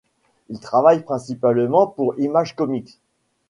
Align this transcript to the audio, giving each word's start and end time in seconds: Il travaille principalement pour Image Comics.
Il 0.49 0.59
travaille 0.59 1.03
principalement 1.03 1.85
pour 1.85 2.19
Image 2.19 2.55
Comics. 2.55 2.99